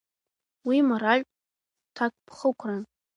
Уи 0.67 0.77
моральтә 0.87 1.33
ҭакԥхықәран. 1.95 2.81